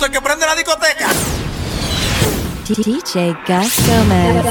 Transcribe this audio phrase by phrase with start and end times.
[0.00, 1.08] esto es que prende la discoteca.
[2.68, 4.44] DJ Gus Gomez.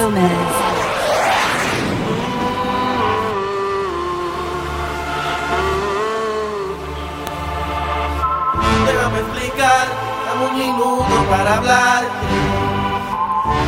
[8.86, 9.88] Déjame explicar,
[10.28, 12.04] dame un minuto para hablar.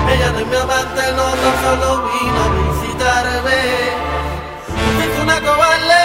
[0.07, 3.61] Ella no es mi amante, no tan solo vino a visitarme.
[4.97, 6.03] Fuiste una cobarde,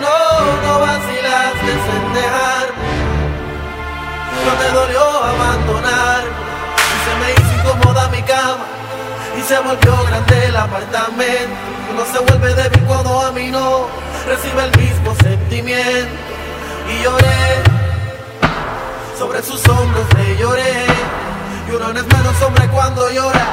[0.00, 2.67] no, no vacilaste en.
[4.48, 6.22] No te dolió abandonar
[6.94, 8.64] y se me hizo incómoda mi cama
[9.38, 11.54] y se volvió grande el apartamento.
[11.92, 13.86] Uno se vuelve débil cuando a mí no
[14.26, 16.16] recibe el mismo sentimiento
[16.90, 17.62] y lloré
[19.18, 20.86] sobre sus hombros le lloré.
[21.68, 23.46] Y uno no es menos hombre cuando llora.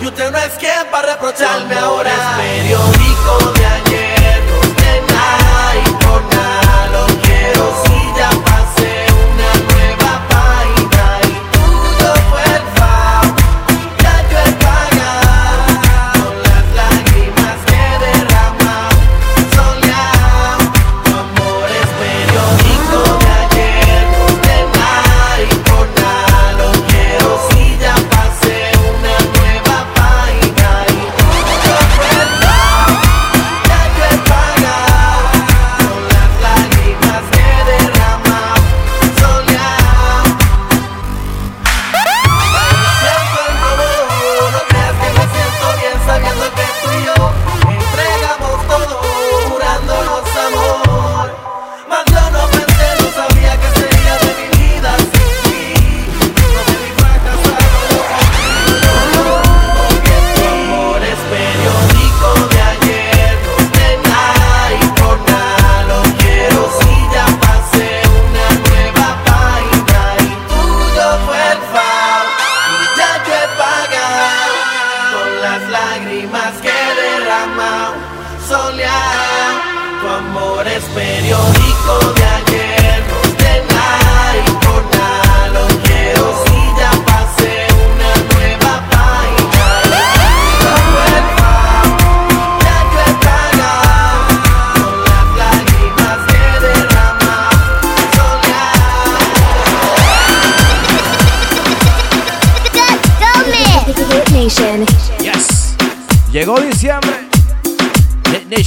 [0.00, 2.10] Y usted no es quien para reprocharme ahora.
[2.10, 3.99] Es periódico de ayer,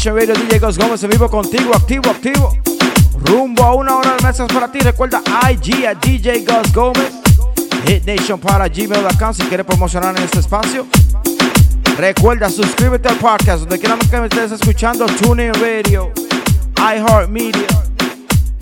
[0.03, 2.57] Nation Radio DJ Gómez en vivo contigo, activo, activo.
[3.21, 4.79] Rumbo a una hora de mesas para ti.
[4.79, 7.13] Recuerda IG a DJ Gus Gómez.
[7.87, 10.87] Hit Nation para gmail.com si quieres promocionar en este espacio.
[11.97, 15.05] Recuerda, suscríbete al podcast donde quiera que me estés escuchando.
[15.05, 16.11] TuneIn Radio,
[16.77, 17.67] iHeartMedia,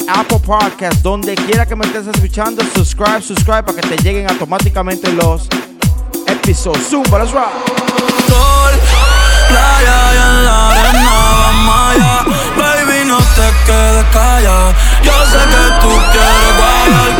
[0.09, 2.63] Apple Podcast, donde quiera que me estés escuchando.
[2.75, 5.47] Subscribe, subscribe para que te lleguen automáticamente los
[6.27, 6.87] episodios.
[6.87, 8.50] Zumba, let's rock.
[9.51, 12.15] Playa y en la arena vamos allá.
[12.57, 14.73] Baby, no te quedes callada.
[15.03, 17.11] Yo sé que tú quieres guardar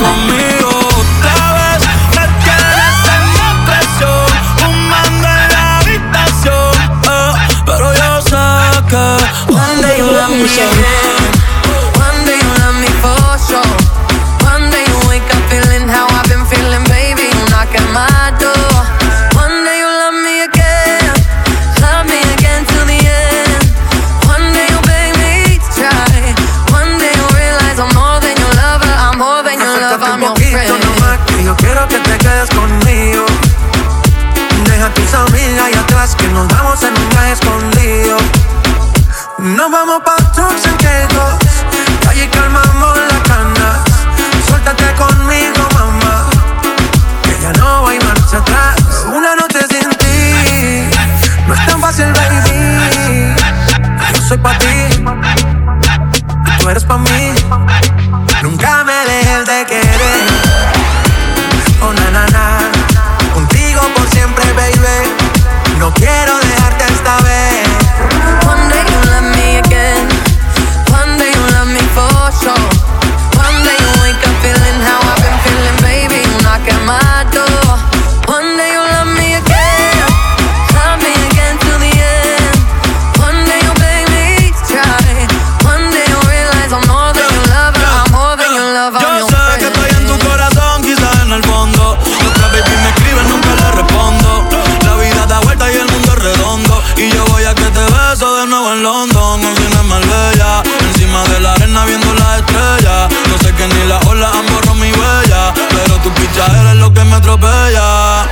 [99.42, 100.64] como si una malvella.
[100.88, 103.10] Encima de la arena viendo las estrellas.
[103.30, 105.54] No sé que ni las olas han mi bella.
[105.70, 108.28] Pero tu picha eres lo que me atropella.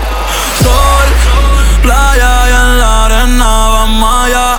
[0.61, 1.09] Sol,
[1.81, 4.58] playa y en la arena vamos allá.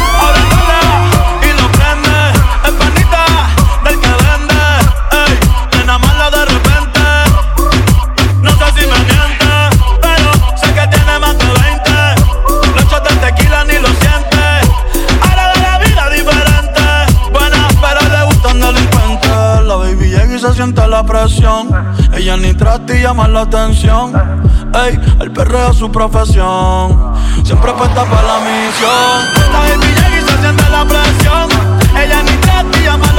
[20.61, 21.69] siente la presión.
[22.13, 24.13] Ella ni trata y llama la atención.
[24.85, 27.15] Ey, el perreo es su profesión.
[27.43, 29.51] Siempre apuesta para la misión.
[29.53, 31.49] La baby y se siente la presión.
[31.97, 33.10] Ella ni trata y llama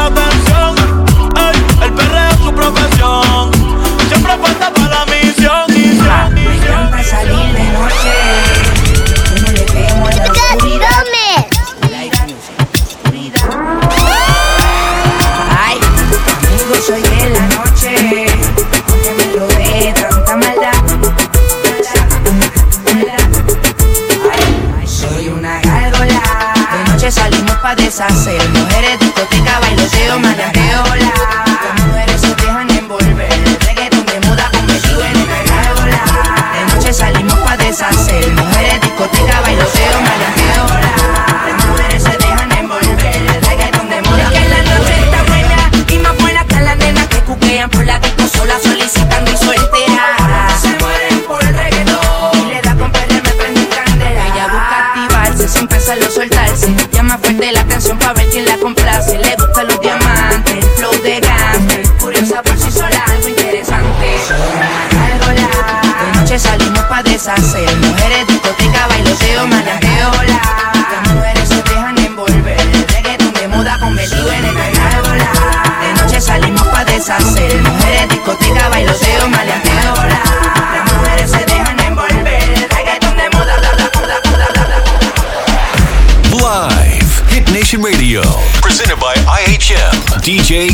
[90.22, 90.68] DJ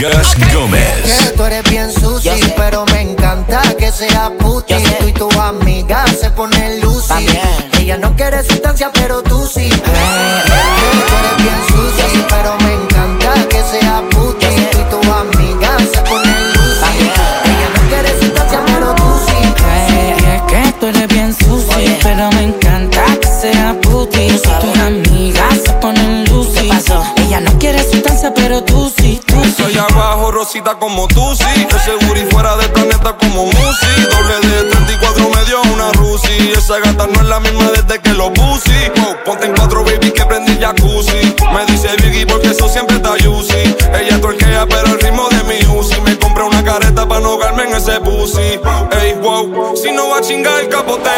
[0.00, 1.02] Gus Gómez.
[1.02, 4.74] Que tú eres bien sucio, pero me encanta que sea puti.
[4.98, 7.26] Tú y tu amiga se ponen lucy.
[7.78, 9.68] Ella no quiere sustancia, pero tú sí.
[30.62, 31.66] como tú, sí.
[31.68, 34.02] Ese booty fuera del planeta como Musi.
[34.10, 36.52] Doble de 34 me dio una Rusi.
[36.56, 38.92] Esa gata no es la misma desde que lo puse.
[39.04, 41.34] Oh, ponte en cuatro, baby, que prendí jacuzzi.
[41.52, 43.76] Me dice Biggie porque eso siempre está juicy.
[44.00, 46.00] Ella torquea, pero el ritmo de mi Uzi.
[46.02, 48.60] Me compré una careta para no ahogarme en ese pussy.
[49.02, 51.10] Ey, wow, si no va a chingar el capote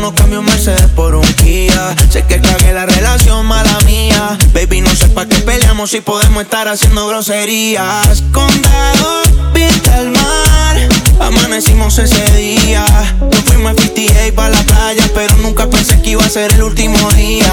[0.00, 1.94] no cambia un Mercedes por un Kia.
[2.10, 4.38] Sé que cagué la relación, mala mía.
[4.54, 8.22] Baby, no sé pa' qué peleamos si podemos estar haciendo groserías.
[8.32, 10.88] Condado, viste al mar.
[11.20, 12.84] Amanecimos ese día.
[13.20, 16.62] Nos fuimos a 58 para la playa, pero nunca pensé que iba a ser el
[16.62, 17.52] último día.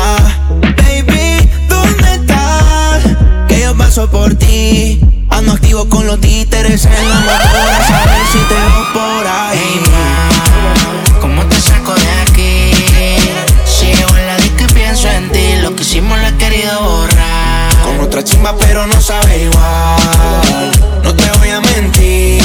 [0.61, 3.03] Baby, ¿dónde estás?
[3.47, 5.01] Que yo paso por ti.
[5.29, 7.87] Ando activo con los títeres en la motora.
[7.87, 9.59] Saber si te veo por ahí.
[9.59, 12.26] Hey, ma, ¿cómo te saco de aquí?
[16.01, 17.75] Lo he querido borrar.
[17.83, 20.71] Con otra chimba, pero no sabe igual.
[21.03, 22.43] No te voy a mentir.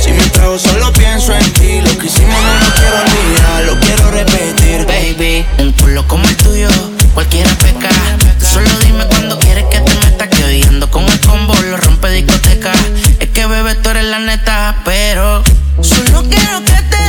[0.00, 1.80] Si me trago, solo pienso en ti.
[1.82, 4.86] Lo que hicimos no lo quiero olvidar, lo quiero repetir.
[4.86, 6.68] Baby, un culo como el tuyo,
[7.14, 7.90] cualquiera peca.
[8.40, 10.28] Solo dime cuando quieres que te meta.
[10.28, 12.72] Que hoy ando con el combo, lo rompe discoteca.
[13.20, 15.42] Es que bebé, tú eres la neta, pero
[15.82, 17.05] solo quiero que te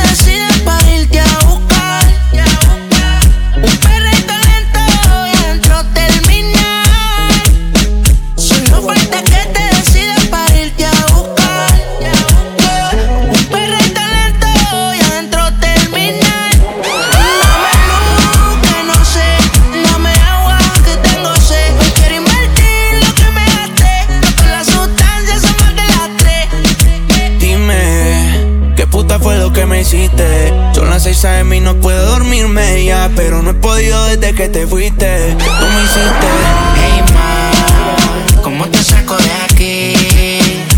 [33.16, 35.36] Pero no he podido desde que te fuiste.
[35.38, 36.28] Tú me hiciste.
[36.76, 39.94] Hey ma, ¿cómo te saco de aquí?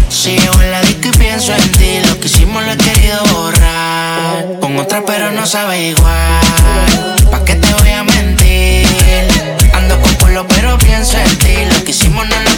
[0.08, 3.22] Si llego en la disco y pienso en ti, lo que hicimos lo he querido
[3.32, 4.44] borrar.
[4.60, 7.16] Con otra pero no sabe igual.
[7.30, 8.86] ¿Pa' qué te voy a mentir?
[9.74, 12.49] Ando con pueblo pero pienso en ti, lo que hicimos no lo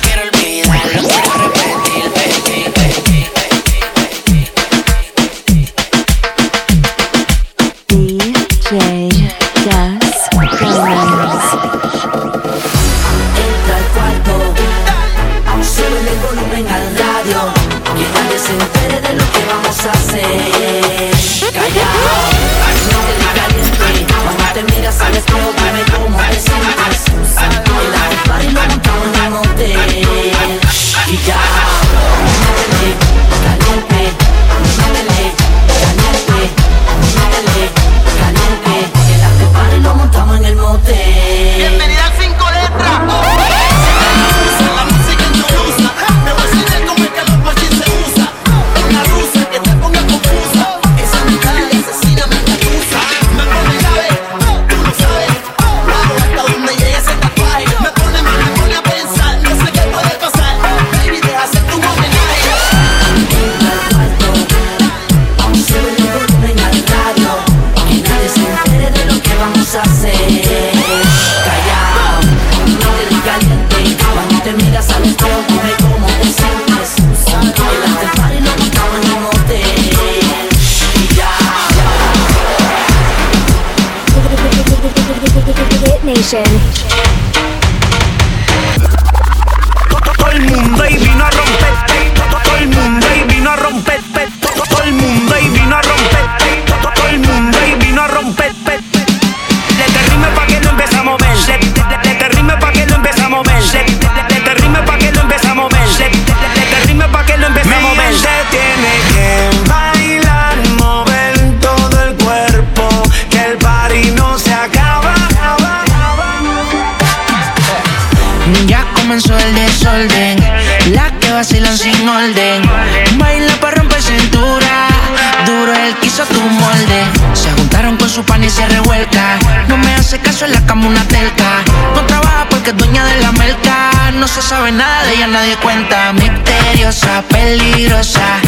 [130.44, 131.62] en la cama una telca.
[131.94, 133.90] No trabaja porque es dueña de la merca.
[134.14, 136.12] No se sabe nada de ella, nadie cuenta.
[136.12, 138.40] Misteriosa, peligrosa,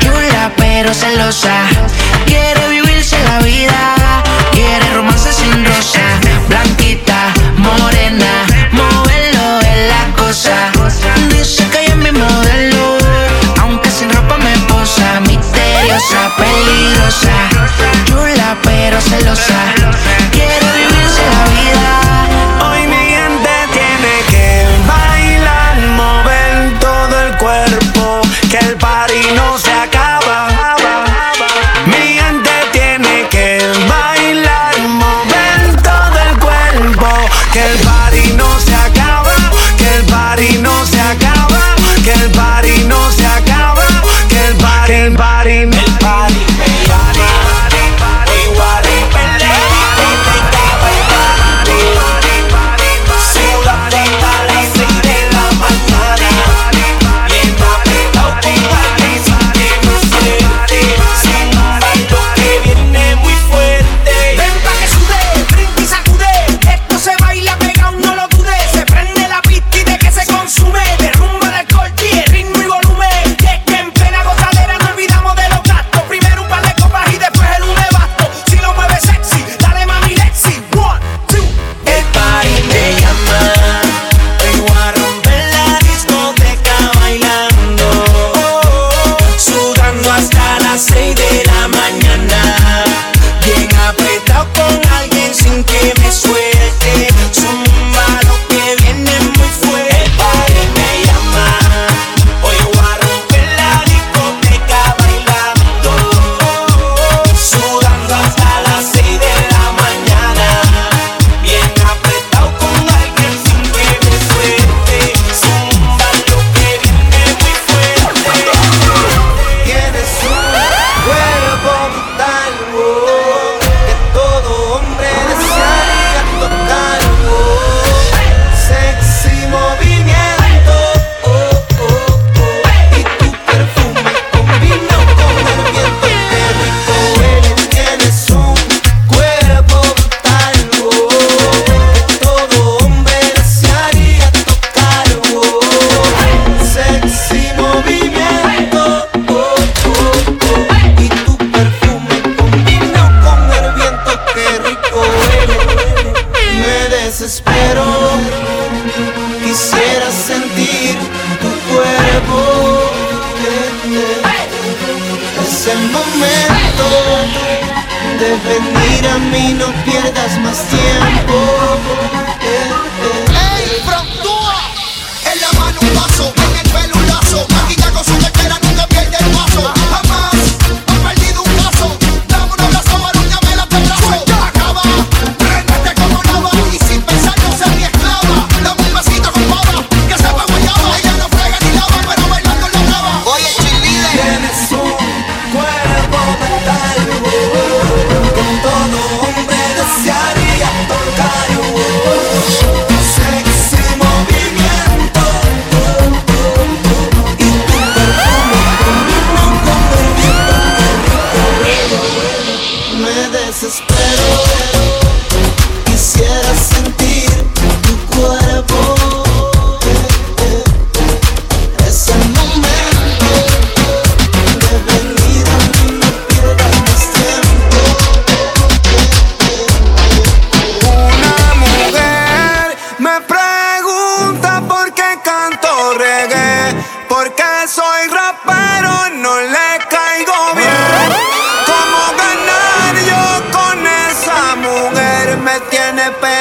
[0.00, 1.66] chula pero celosa.
[2.26, 4.22] Quiere vivirse la vida,
[4.52, 6.04] quiere romance sin rosa.
[6.48, 8.32] Blanquita, morena,
[8.72, 10.56] moverlo es la cosa.
[11.30, 12.98] Dice que ella es mi modelo,
[13.62, 15.20] aunque sin ropa me posa.
[15.20, 17.36] Misteriosa, peligrosa,
[18.04, 19.60] chula pero celosa.
[20.32, 20.73] Quiere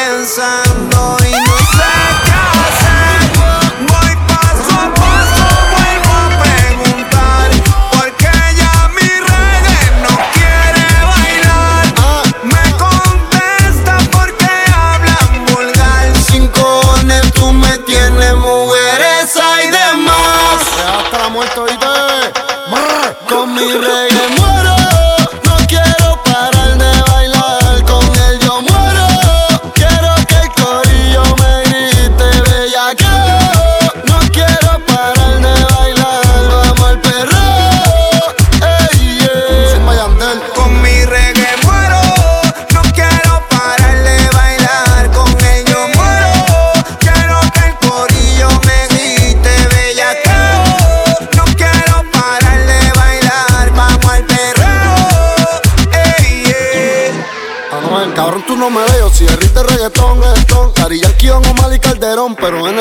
[0.05, 2.02] pensando y no sé.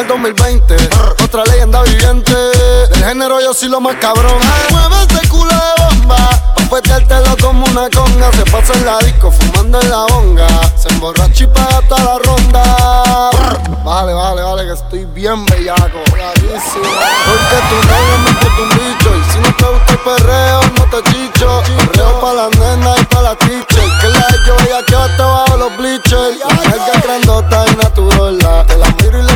[0.06, 0.76] 2020.
[1.22, 2.34] Otra leyenda viviente.
[2.34, 4.40] Del género yo soy lo más cabrón.
[4.70, 6.16] Mueve ese culo de bomba.
[6.56, 8.32] Pa' peteártelo como una conga.
[8.32, 10.46] Se pasa en la disco fumando en la bonga.
[10.76, 13.30] Se emborracha y paga hasta la ronda.
[13.84, 16.02] Vale, vale, vale, que estoy bien bellaco.
[16.12, 16.84] Clarísimo.
[17.26, 19.10] Porque tu novio me puso un bicho.
[19.16, 21.62] Y si no te gusta el perreo, no te chicho.
[21.92, 23.88] Perreo pa' la nena y pa' la teacher.
[24.00, 26.38] Que la yo ella que te bajo los bleachers.
[26.38, 28.38] La grandota y natural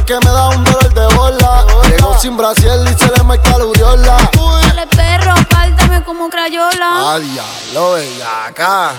[0.07, 1.65] que me da un dolor de bola.
[1.89, 4.31] Llegó sin brasiel y se le marca la uriola.
[4.63, 7.15] Dale perro, pártame como crayola.
[7.15, 8.93] Adiós, lo veía acá.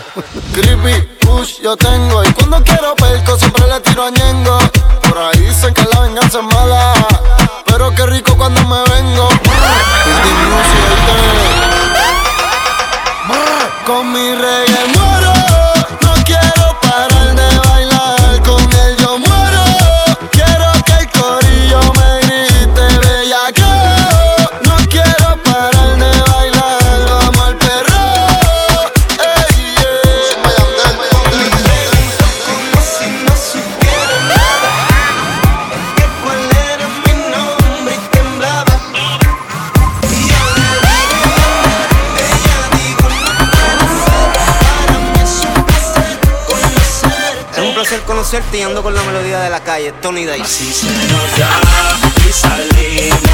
[0.53, 2.23] Creepy, push, yo tengo.
[2.25, 4.59] Y cuando quiero perco, siempre le tiro a Ñengo.
[5.07, 6.93] Por ahí dicen que la venganza es mala.
[7.65, 9.29] Pero qué rico cuando me vengo.
[13.85, 15.66] Con mi reggae muero.
[48.57, 50.41] Martillando con la melodía de la calle, Tony Day.
[50.41, 51.51] Así se nos da
[52.27, 53.26] y salimos.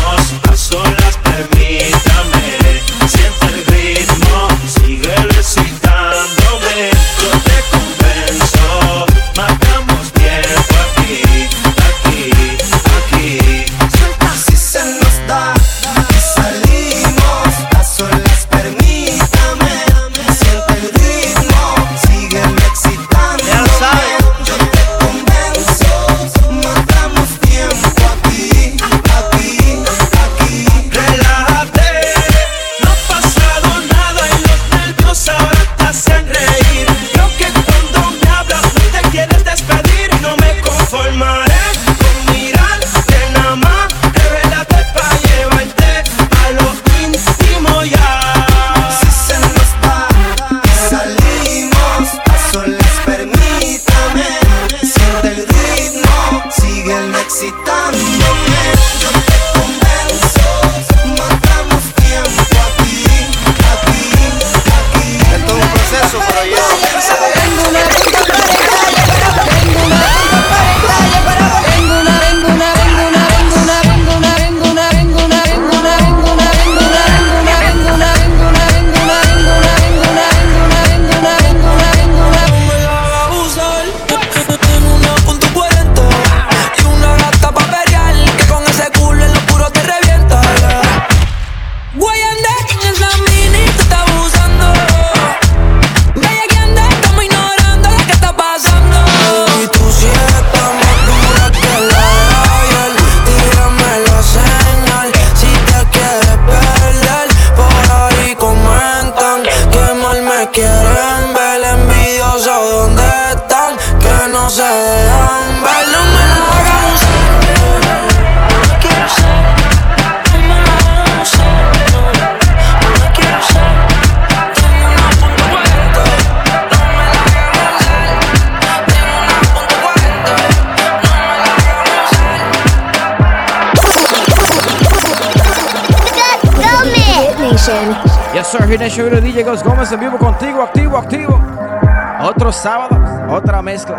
[143.64, 143.96] Mezcla.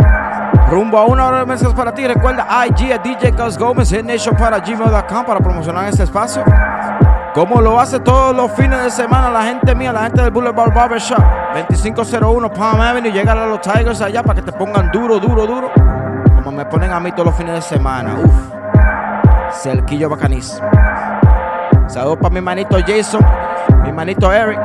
[0.70, 2.06] Rumbo a una hora de mezclas para ti.
[2.06, 6.44] Recuerda IG a DJ Ghost Gómez, Hit Nation para gmail.com para promocionar este espacio.
[7.34, 10.72] Como lo hace todos los fines de semana la gente mía, la gente del Boulevard
[10.72, 11.18] Barbershop.
[11.68, 13.10] 2501 Palm Avenue.
[13.10, 15.72] Llegar a los Tigers allá para que te pongan duro, duro, duro.
[16.36, 18.14] Como me ponen a mí todos los fines de semana.
[18.14, 18.54] Uf.
[19.62, 20.68] Cerquillo bacanísimo.
[21.86, 23.24] Saludos para mi manito Jason,
[23.82, 24.60] mi manito Eric,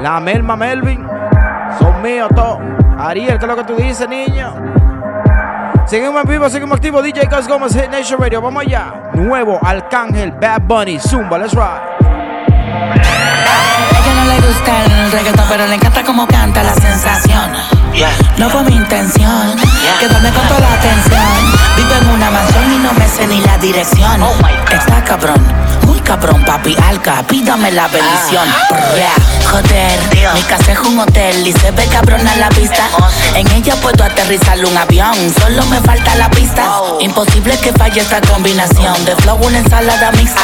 [0.00, 1.06] la Melma Melvin.
[1.78, 2.71] Son míos todos.
[2.98, 4.54] Ariel, ¿qué es lo que tú dices, niño?
[5.86, 7.02] Seguimos en vivo, seguimos activos.
[7.02, 8.40] DJ Gus Gómez, Hit Nation Radio.
[8.40, 9.10] Vamos allá.
[9.14, 11.82] Nuevo Arcángel, Bad Bunny, Zumba, let's ride.
[13.90, 17.52] ella no le gusta el reggaetón, pero le encanta cómo canta la sensación.
[18.38, 19.56] No fue mi intención
[20.00, 21.22] quedarme con toda la atención.
[21.76, 24.20] Vivo en una mansión y no me sé ni la dirección.
[24.72, 25.40] Está cabrón,
[26.02, 28.46] cabrón, papi alca, pídame la bendición.
[28.70, 30.00] Brr, Joder,
[30.34, 32.88] mi casa es un hotel y se ve cabrona la vista.
[33.34, 36.64] En ella puedo aterrizar un avión, solo me falta la pista.
[37.00, 40.42] Imposible que falle esta combinación de flow, una ensalada mixta.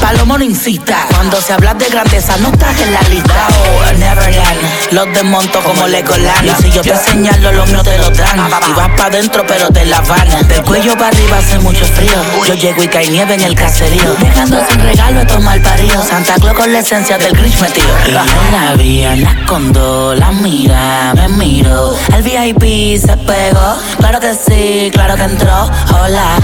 [0.00, 3.46] Palomo no incita, cuando se habla de grandeza no estás en la lista.
[3.48, 6.46] Oh, Neverland, los desmonto como Legoland.
[6.46, 8.38] Y si yo te señalo, los míos te lo dan.
[8.38, 10.28] Y vas pa' dentro, pero te la van.
[10.48, 12.12] Del cuello para arriba hace mucho frío.
[12.46, 14.14] Yo llego y cae nieve en el caserío.
[14.20, 16.06] Dejando sin regalo estos mal paridos.
[16.06, 17.86] Santa Claus con la esencia del Grinch metido.
[18.06, 21.94] En la vía, la escondo, la mira, me miro.
[22.14, 23.76] El VIP se pegó.
[23.98, 25.70] Claro que sí, claro que entró.
[25.94, 26.36] Hola.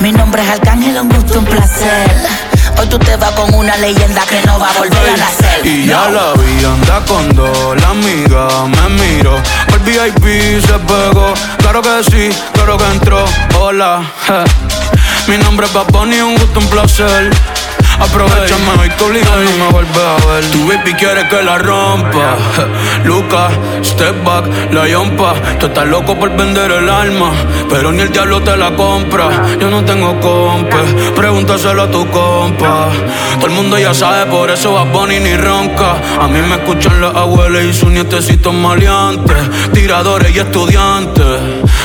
[0.00, 2.10] Mi nombre es Arcángel, un gusto, un placer.
[2.78, 5.64] Hoy tú te vas con una leyenda que no va a volver a nacer.
[5.66, 9.36] Y ya la vi, anda con dos, la amiga me miró.
[9.68, 13.24] El VIP se pegó, claro que sí, claro que entró.
[13.58, 14.81] Hola, je.
[15.28, 17.30] Mi nombre es Bad Bunny, un gusto, un placer.
[18.00, 20.44] Aprovechame hoy que obligado no me vuelve a ver.
[20.50, 22.36] Tu baby quiere que la rompa.
[23.04, 23.48] Luca,
[23.84, 25.34] step back, la yompa.
[25.60, 27.32] Tú estás loco por vender el alma,
[27.68, 29.28] pero ni el diablo te la compra.
[29.60, 30.82] Yo no tengo compa,
[31.14, 32.88] pregúntaselo a tu compa.
[33.36, 35.94] Todo el mundo ya sabe, por eso Bunny ni ronca.
[36.20, 39.36] A mí me escuchan las abuelas y sus nietecitos maleantes.
[39.72, 41.40] Tiradores y estudiantes,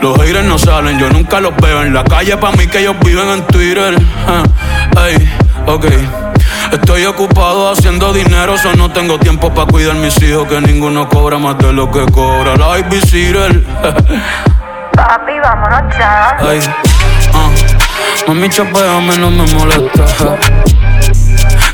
[0.00, 2.36] los haters no salen, yo nunca los veo en la calle.
[2.36, 3.94] Pa' mí que ellos viven en Twitter.
[5.06, 5.32] Ey,
[5.66, 5.86] ok.
[6.72, 10.46] Estoy ocupado haciendo dinero, so no tengo tiempo para cuidar mis hijos.
[10.48, 13.66] Que ninguno cobra más de lo que cobra la Ivy Cyril.
[14.92, 16.36] Papi, vámonos ya.
[16.40, 16.60] Ay,
[17.34, 17.50] ah,
[18.26, 20.04] mami, chapeame, no me molesta.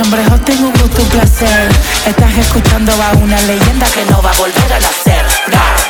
[0.00, 1.68] Nombre es Austin, un gusto, un placer.
[2.06, 5.26] Estás escuchando a una leyenda que no va a volver a nacer.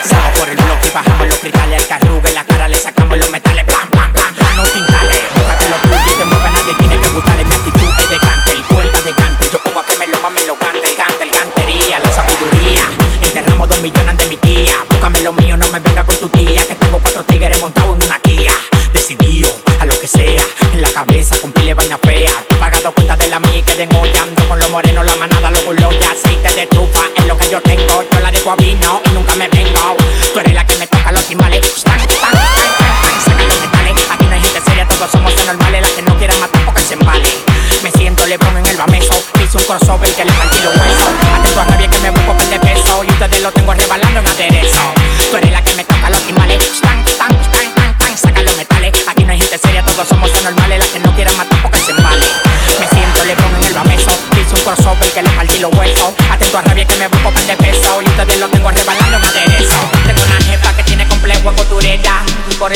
[0.03, 1.81] Salgo por el bloque bajamos los cristales.
[1.83, 3.70] Al carrugue en la cara le sacamos los metales.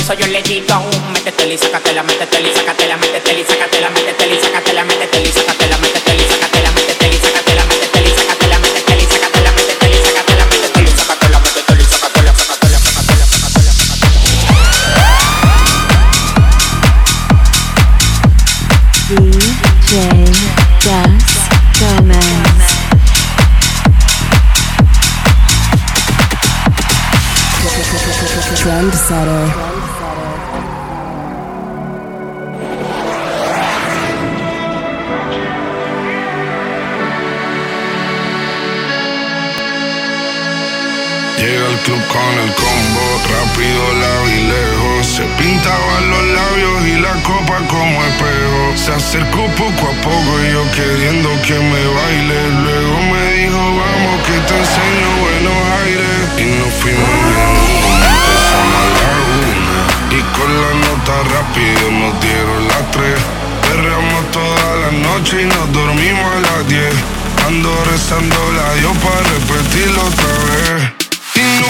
[0.05, 4.39] eso yo le digo, métetela y sácatela, métetela y sácatela, métetela y sácatela, métetela y
[4.39, 9.07] sácatela, métetela y sácatela, métetela y sácatela, métetela y sácatela, métetela y sácatela, métetela y
[9.07, 14.15] sácatela, métetela y sácatela, métetela y sácatela, métetela y sácatela, sácatela, sácatela, sácatela, sácatela.
[19.09, 19.93] DJ
[20.85, 21.33] Das
[21.81, 22.55] Gomez.
[28.65, 29.74] Trendsetter.
[42.15, 45.07] Con el combo, rápido la vi lejos.
[45.07, 48.63] Se pintaban los labios y la copa como espejo.
[48.77, 52.39] Se acercó poco a poco y yo queriendo que me baile.
[52.63, 56.17] Luego me dijo, vamos que te enseño buenos aires.
[56.39, 57.43] Y nos fuimos en
[57.91, 59.11] una, empezamos a la
[59.51, 59.81] una.
[60.15, 63.19] Y con la nota rápido nos dieron las tres.
[63.67, 66.95] Perreamos toda la noche y nos dormimos a las diez.
[67.49, 70.94] Ando rezando la Dios para repetirlo otra vez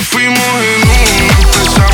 [0.02, 1.42] fuimos en uno.
[1.42, 1.93] Empezamos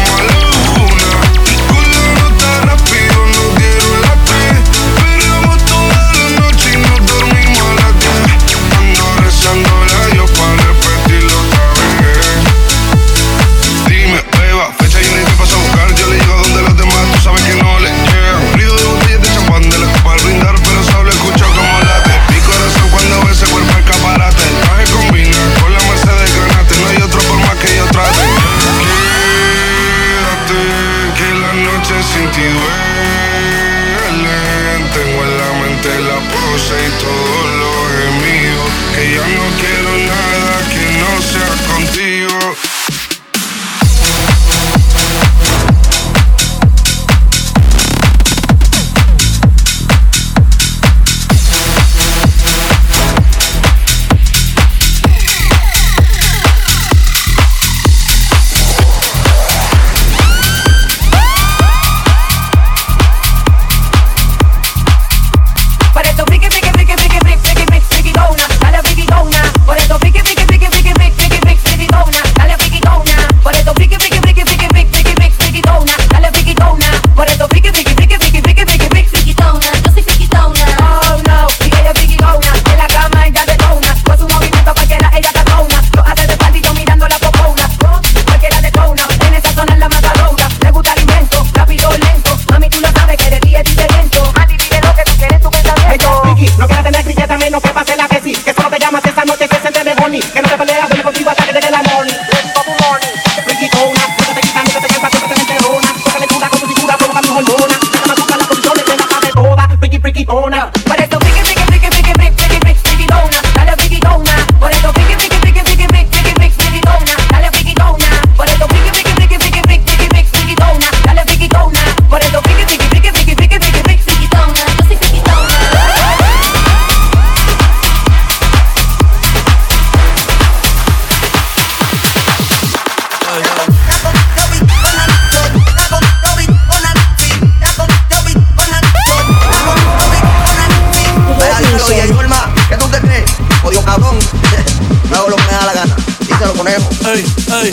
[147.10, 147.26] Ey,
[147.64, 147.70] ey.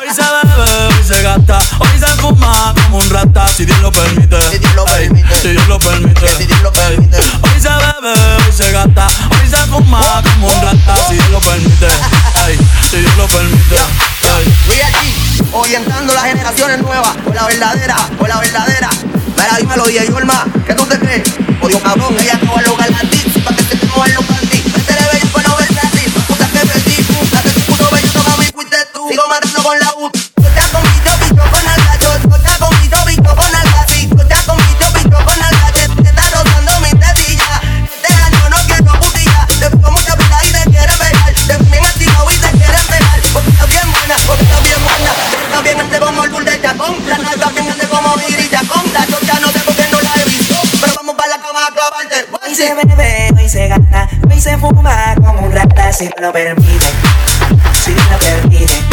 [0.00, 3.92] Hoy se bebe, hoy se gasta, hoy se fuma como un rata, si Dios lo
[3.92, 4.40] permite.
[4.50, 5.36] Si Dios lo permite.
[5.42, 7.18] Si Dios lo permite.
[7.18, 7.32] Ey.
[7.42, 8.14] Hoy se bebe,
[8.46, 11.88] hoy se gasta, hoy se fuma como un rata, si Dios lo permite.
[12.90, 13.76] Si Dios lo permite.
[14.66, 17.14] Real G, orientando las generaciones nuevas.
[17.26, 18.88] O la verdadera, o la verdadera.
[19.36, 21.28] Mira, dímelo, DJ Norma, ¿qué tú te crees?
[21.60, 22.87] Odio cabrón, ella no va a lograr
[29.68, 30.10] con la U.
[30.40, 30.98] Yo te con mi
[31.52, 34.08] con alga, yo, yo te bicho, con alga, sí.
[34.08, 34.34] Yo te
[34.96, 37.60] bicho, con alga, que te está rozando mi tetilla.
[37.84, 41.34] Este año no quiero putilla, te pongo mucha pila y te quieres pegar.
[41.34, 45.10] Te bien activado y te quieres pegar, porque estás bien buena, porque estás bien buena.
[45.44, 48.84] Estás bien grande como el bull de chacón, la nalga bien grande como Viri Chacón.
[48.94, 50.24] La chocha no sé por qué no la he
[50.80, 52.26] pero vamos para la cama a clavarte.
[52.40, 56.86] Hoy se bebe, hoy se gasta, hoy se fuma como un rata si lo permite,
[57.84, 58.87] si lo permite.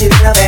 [0.00, 0.39] She loves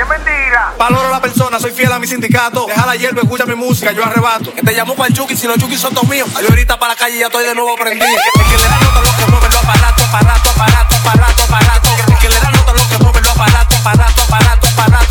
[0.00, 0.72] Es mentira.
[0.78, 2.64] Valoro a la persona, soy fiel a mi sindicato.
[2.66, 4.54] Deja la hierba, escucha mi música, yo arrebato.
[4.54, 6.26] Que te llamó para el Chucky, si los Chucky son todos míos.
[6.40, 8.06] Yo ahorita para la calle ya estoy de nuevo prendido.
[8.40, 11.90] El que le da nota lo que mueve aparatos, aparato, aparato, aparato, aparato.
[12.08, 15.09] El que le da nota lo que mueve aparatos, aparato, aparato, aparato, aparato.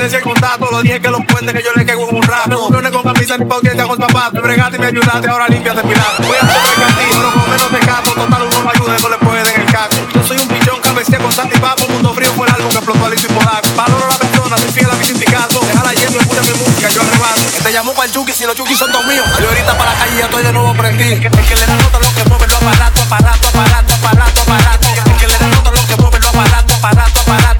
[0.00, 0.68] Lo de decir el contacto.
[0.70, 2.70] Lo dije que los puentes que yo le caigo en un rato.
[2.70, 4.34] Me con camisa ni pauquete con zapatos.
[4.34, 6.16] Me bregaste y me ayudaste, ahora límpiate pirata.
[6.18, 6.60] Voy a hacer
[7.10, 8.10] pero con menos desgasto.
[8.14, 9.96] Total, uno me ayuda, no le puede en el caco.
[10.14, 11.86] Yo soy un pichón, cabecea con Santi Papo.
[11.88, 13.68] Mundo frío fue el álbum que explotó Alicia y Podaco.
[13.76, 15.60] Valoro a la persona, soy fiel a mi sindicato.
[15.60, 17.40] Déjala yendo, escucha mi música, yo arrebato.
[17.52, 19.26] Que te llamó para el Chucky, si los Chucky son todos míos.
[19.40, 21.12] Yo ahorita para la calle ya estoy de nuevo prendido.
[21.12, 24.40] El que, el que le da nota lo que mueve los aparatos, aparato, aparato, aparato,
[24.42, 24.88] aparato.
[25.10, 27.59] El que le da nota lo que mueve los aparatos, aparato, aparato, aparato,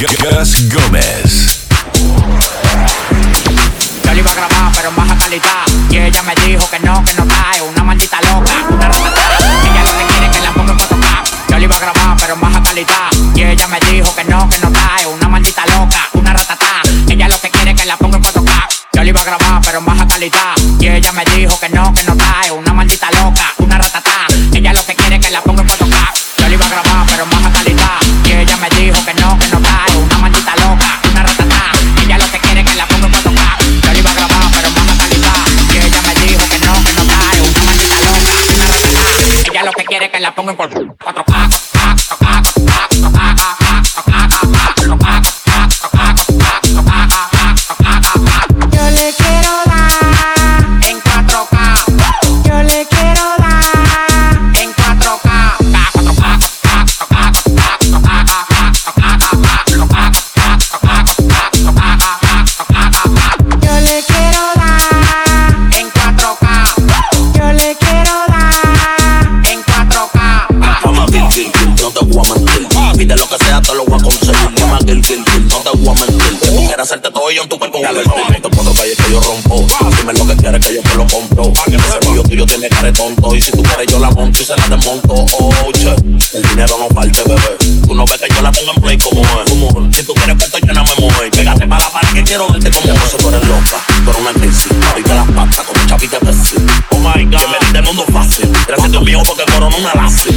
[0.00, 0.06] Yo
[4.14, 5.66] le iba a grabar, pero en baja calidad.
[5.90, 7.60] Y ella me dijo que no, que no cae.
[7.60, 9.36] Una maldita loca, una ratata.
[9.62, 11.22] Ella lo que quiere que la ponga en 4K.
[11.50, 13.10] Yo le iba a grabar, pero en baja calidad.
[13.34, 15.06] Y ella me dijo que no, que no cae.
[15.06, 16.80] Una maldita loca, una ratata.
[17.06, 18.68] Ella lo que quiere que la ponga en 4K.
[18.94, 20.54] Yo le iba a grabar, pero en baja calidad.
[20.80, 22.50] Y ella me dijo que no, que no cae.
[40.50, 40.74] não pode.
[84.50, 85.14] Se la desmonto.
[85.14, 85.94] Oh, che,
[86.36, 87.56] el dinero no falte, bebé.
[87.86, 89.96] Tú no ves que yo la pongo en play como es.
[89.96, 91.30] Si tú quieres, pues yo no me muevo.
[91.30, 93.16] Pégate para la pared que quiero verte como es.
[93.16, 94.72] Tú eres loca, tú eres una crisis.
[94.90, 96.56] Ahorita las patas como chavita Pepsi.
[96.90, 98.48] Oh my god, que me diste el mundo fácil.
[98.66, 100.30] Gracias a Dios mío porque corona una lazi.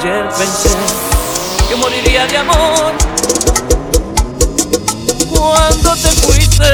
[0.00, 0.76] Ayer pensé
[1.68, 2.92] que moriría de amor.
[5.28, 6.72] Cuando te fuiste,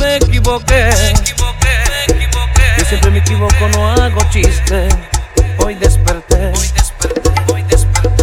[0.00, 0.90] me equivoqué.
[2.76, 4.88] Yo siempre me equivoco, no hago chiste.
[5.58, 6.52] Hoy desperté.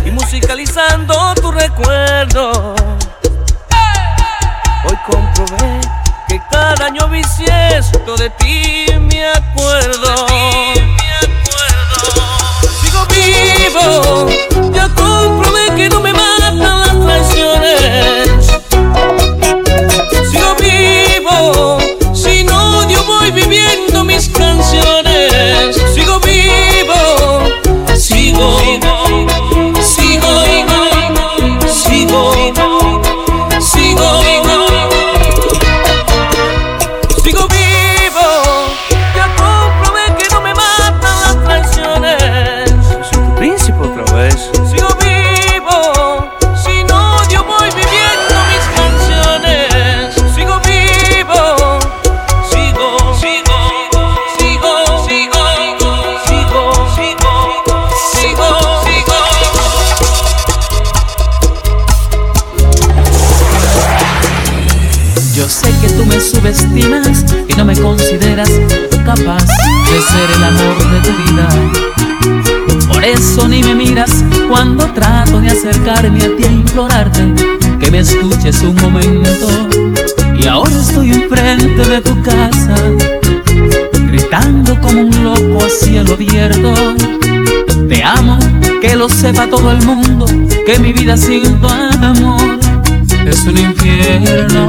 [0.04, 2.76] Y musicalizando tu recuerdo.
[4.84, 5.80] Hoy comprobé
[6.28, 8.77] que cada año bisiesto de ti
[65.98, 68.50] tú me subestimas y no me consideras
[69.04, 71.50] capaz de ser el amor de tu vida.
[72.88, 77.34] Por eso ni me miras cuando trato de acercarme a ti a implorarte
[77.80, 79.48] que me escuches un momento.
[80.40, 82.76] Y ahora estoy enfrente de tu casa,
[84.08, 86.74] gritando como un loco a cielo abierto.
[87.90, 88.38] Te amo,
[88.82, 90.26] que lo sepa todo el mundo,
[90.66, 92.60] que mi vida sin tu amor
[93.26, 94.68] es un infierno.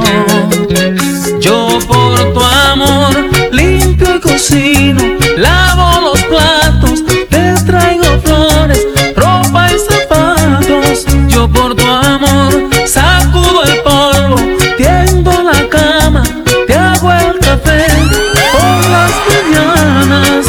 [1.39, 5.01] Yo por tu amor limpio y cocino,
[5.37, 8.85] lavo los platos, te traigo flores,
[9.15, 11.05] ropa y zapatos.
[11.27, 14.35] Yo por tu amor sacudo el polvo,
[14.77, 16.23] tiendo la cama,
[16.67, 17.87] te hago el café
[18.51, 20.45] por las mañanas.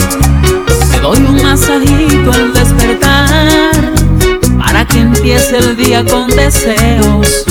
[0.90, 3.70] Te doy un masajito al despertar
[4.58, 7.44] para que empiece el día con deseos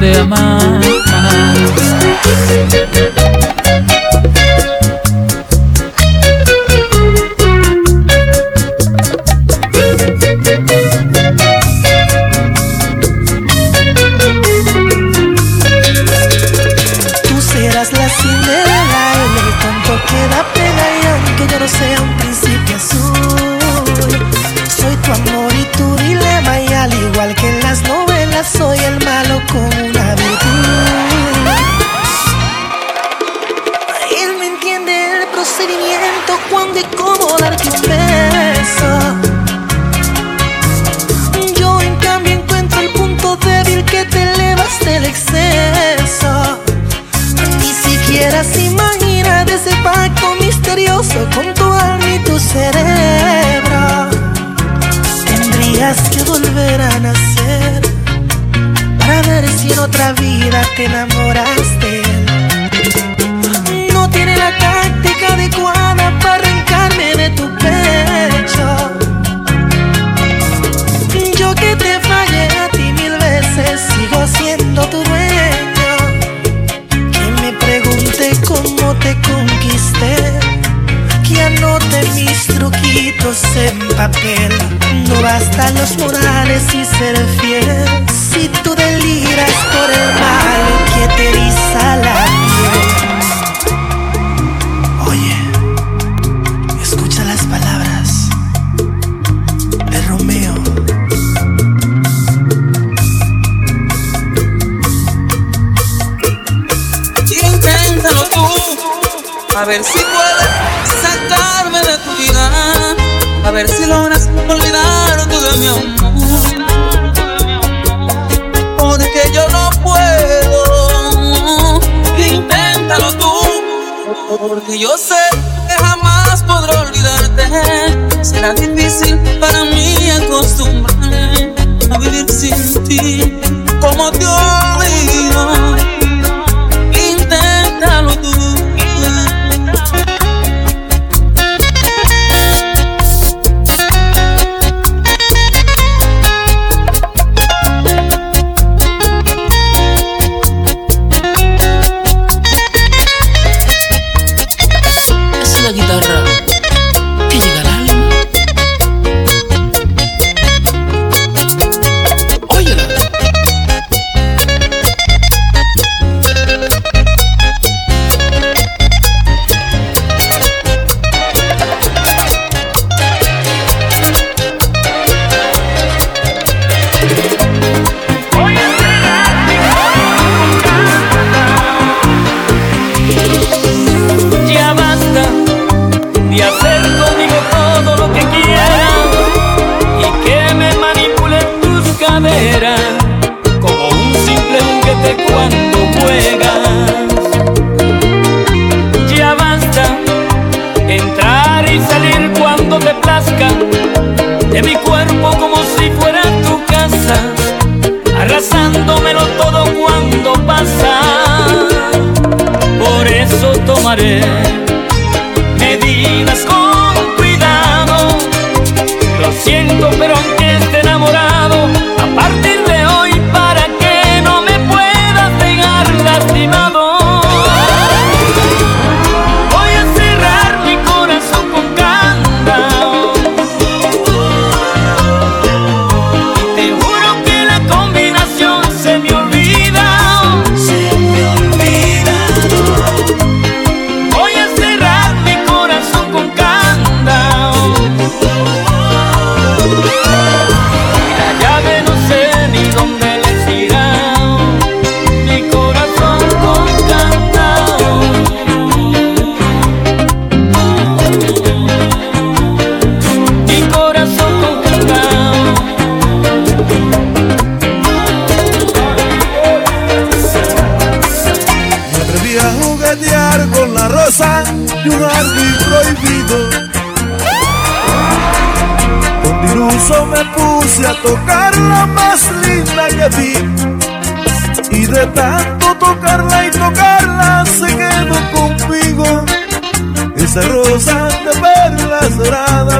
[0.00, 0.80] de amar.
[60.80, 61.09] in a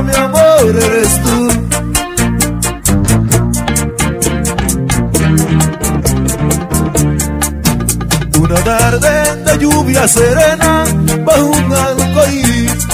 [0.03, 1.49] mi amor, eres tú.
[8.41, 10.85] Una tarde de lluvia serena
[11.25, 12.87] bajo un arcoíris.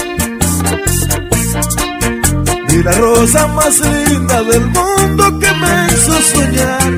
[2.69, 6.93] Y la rosa más linda del mundo que me hizo soñar.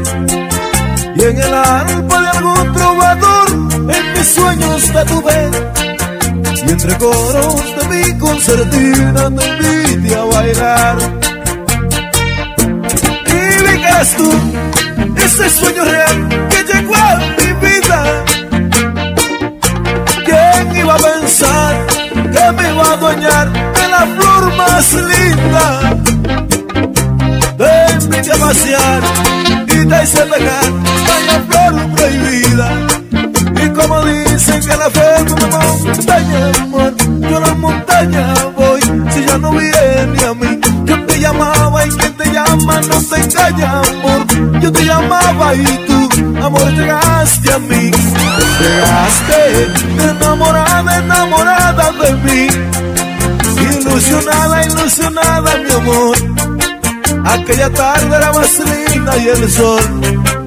[1.17, 3.49] Y en el arpa de algún trovador
[3.97, 5.78] en mis sueños te tuve
[6.69, 10.97] Y entre coros de mi concertina te invité a bailar
[13.27, 14.31] Y eres tú,
[15.17, 18.25] ese sueño real que llegó a mi vida
[20.27, 25.97] ¿Quién iba a pensar que me iba a adueñar de la flor más linda?
[27.57, 29.03] Te invité a pasear
[29.69, 32.88] y te hice pegar a la flor prohibida.
[33.81, 38.81] Como dicen que la fe es una montaña, amor, yo a la montaña voy.
[38.83, 43.23] Si ya no viene a mí, yo te llamaba y quien te llama no te
[43.23, 44.61] engaña, amor.
[44.61, 46.09] Yo te llamaba y tú,
[46.43, 47.91] amor, llegaste a mí.
[48.61, 49.69] Llegaste
[50.11, 52.49] enamorada, enamorada de mí.
[53.81, 56.17] Ilusionada, ilusionada, mi amor.
[57.27, 60.38] Aquella tarde era más linda y el sol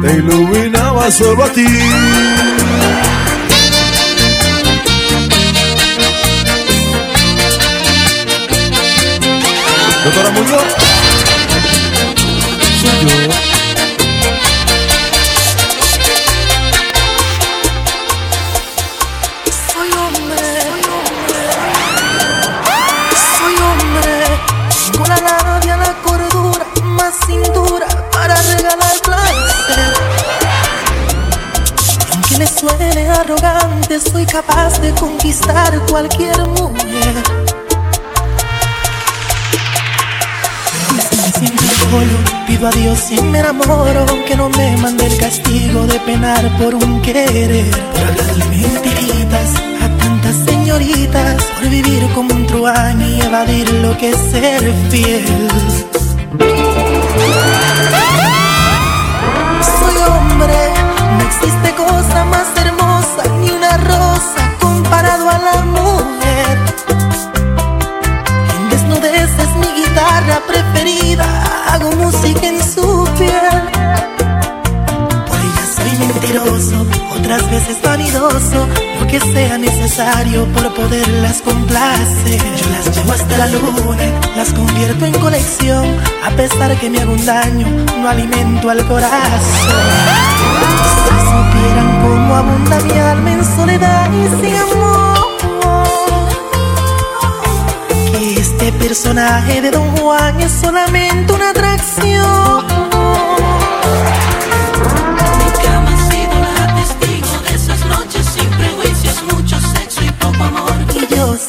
[0.00, 1.66] te iluminaba solo a ti.
[10.04, 10.62] Doctora Muñoz,
[12.80, 13.29] soy yo.
[33.90, 37.14] Arrogante, soy capaz de conquistar cualquier mujer.
[42.46, 46.74] Pido a Dios y me enamoro Que no me mande el castigo de penar por
[46.74, 53.68] un querer Por hablarle mentiritas a tantas señoritas Por vivir como un truán y evadir
[53.74, 55.48] lo que es ser fiel
[82.00, 83.98] Yo las llevo hasta la luna,
[84.34, 85.84] las convierto en colección.
[86.24, 87.66] A pesar que me hago un daño,
[88.00, 89.18] no alimento al corazón.
[90.96, 95.10] Si supieran cómo abunda mi alma en soledad y sin amor.
[98.12, 102.89] que este personaje de Don Juan es solamente una atracción.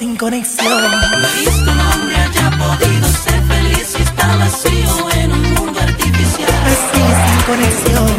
[0.02, 0.68] Sin conexión.
[0.68, 5.80] No he visto un hombre haya podido ser feliz y está vacío en un mundo
[5.80, 6.50] artificial.
[6.66, 8.10] Así sin conexión.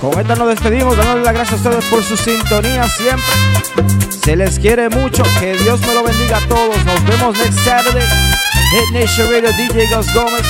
[0.00, 3.24] Con esta nos despedimos, dándole las gracias a ustedes por su sintonía siempre.
[4.20, 6.84] Se les quiere mucho, que Dios me lo bendiga a todos.
[6.84, 8.02] Nos vemos next Saturday.
[8.72, 10.42] Hit Nation Radio, DJ Gus Gómez.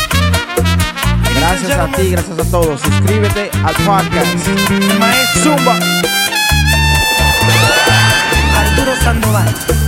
[1.34, 2.80] Gracias a ti, gracias a todos.
[2.80, 4.26] Suscríbete al podcast.
[5.42, 5.78] Zumba.
[8.78, 9.87] Arturo Sandoval.